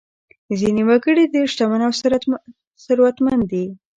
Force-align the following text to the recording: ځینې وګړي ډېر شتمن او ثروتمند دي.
ځینې 0.59 0.81
وګړي 0.89 1.23
ډېر 1.33 1.47
شتمن 1.53 1.81
او 1.87 1.91
ثروتمند 2.83 3.43
دي. 3.51 3.65